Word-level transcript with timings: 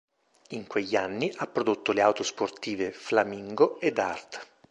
In 0.49 0.65
quegli 0.65 0.95
anni 0.95 1.31
ha 1.35 1.45
prodotto 1.45 1.91
le 1.91 2.01
auto 2.01 2.23
sportive 2.23 2.91
Flamingo 2.91 3.79
e 3.79 3.91
Dart. 3.91 4.47